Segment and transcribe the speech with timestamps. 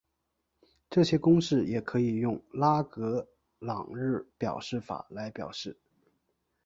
[0.89, 3.27] 这些公式也可以用拉格
[3.59, 5.77] 朗日表示法来表示。